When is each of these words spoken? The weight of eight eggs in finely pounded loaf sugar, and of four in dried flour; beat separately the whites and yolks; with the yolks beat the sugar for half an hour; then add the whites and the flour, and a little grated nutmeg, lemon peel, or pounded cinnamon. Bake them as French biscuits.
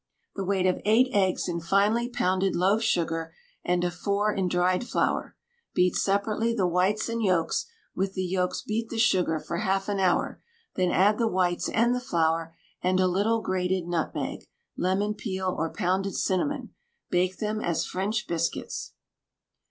The 0.35 0.43
weight 0.43 0.65
of 0.65 0.81
eight 0.83 1.09
eggs 1.13 1.47
in 1.47 1.61
finely 1.61 2.09
pounded 2.09 2.55
loaf 2.55 2.81
sugar, 2.81 3.35
and 3.63 3.83
of 3.83 3.93
four 3.93 4.33
in 4.33 4.47
dried 4.47 4.83
flour; 4.87 5.35
beat 5.75 5.95
separately 5.95 6.55
the 6.55 6.65
whites 6.65 7.07
and 7.07 7.21
yolks; 7.21 7.67
with 7.93 8.15
the 8.15 8.23
yolks 8.23 8.63
beat 8.63 8.89
the 8.89 8.97
sugar 8.97 9.37
for 9.39 9.57
half 9.57 9.87
an 9.89 9.99
hour; 9.99 10.41
then 10.73 10.89
add 10.89 11.19
the 11.19 11.27
whites 11.27 11.69
and 11.69 11.93
the 11.93 12.01
flour, 12.01 12.55
and 12.81 12.99
a 12.99 13.05
little 13.07 13.41
grated 13.43 13.85
nutmeg, 13.85 14.45
lemon 14.75 15.13
peel, 15.13 15.53
or 15.55 15.71
pounded 15.71 16.15
cinnamon. 16.15 16.73
Bake 17.11 17.37
them 17.37 17.61
as 17.61 17.85
French 17.85 18.25
biscuits. 18.25 18.93